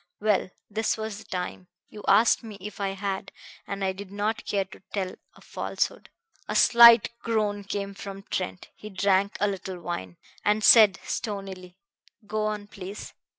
Well, 0.19 0.49
this 0.67 0.97
was 0.97 1.19
the 1.19 1.25
time. 1.25 1.67
You 1.89 2.03
asked 2.07 2.41
me 2.43 2.57
if 2.59 2.79
I 2.81 2.93
had, 2.93 3.31
and 3.67 3.83
I 3.83 3.91
did 3.91 4.11
not 4.11 4.45
care 4.47 4.65
to 4.65 4.81
tell 4.91 5.13
a 5.35 5.41
falsehood." 5.41 6.09
A 6.47 6.55
slight 6.55 7.11
groan 7.19 7.63
came 7.63 7.93
from 7.93 8.23
Trent. 8.23 8.69
He 8.73 8.89
drank 8.89 9.37
a 9.39 9.47
little 9.47 9.79
wine, 9.79 10.17
and 10.43 10.63
said 10.63 10.97
stonily: 11.03 11.77
"Go 12.25 12.47
on, 12.47 12.65
please." 12.65 13.13